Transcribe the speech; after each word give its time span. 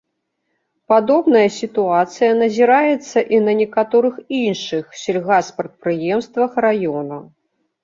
Падобная 0.93 1.43
сітуацыя 1.57 2.29
назіраецца 2.43 3.19
і 3.37 3.43
на 3.49 3.53
некаторых 3.61 4.19
іншых 4.41 4.83
сельгаспрадпрыемствах 5.05 6.61
раёна. 6.69 7.17